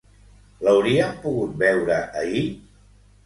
L'hauríem 0.67 1.11
pogut 1.27 1.53
veure 1.61 1.99
ahir? 2.23 2.43